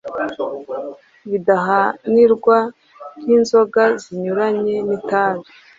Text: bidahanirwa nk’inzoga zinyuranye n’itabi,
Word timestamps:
bidahanirwa 1.29 2.57
nk’inzoga 3.21 3.83
zinyuranye 4.01 4.75
n’itabi, 4.87 5.47